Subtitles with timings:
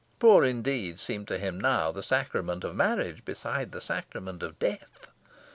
[0.17, 5.11] Poor indeed seemed to him now the sacrament of marriage beside the sacrament of death.